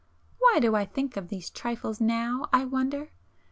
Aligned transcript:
Why 0.39 0.57
do 0.59 0.75
I 0.75 0.83
think 0.85 1.15
of 1.15 1.27
these 1.27 1.51
trifles 1.51 2.01
now 2.01 2.47
I 2.51 2.65
wonder! 2.65 3.11